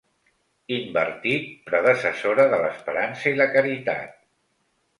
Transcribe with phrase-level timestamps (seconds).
[0.77, 4.21] Invertit, predecessora de l'esperança i la caritat.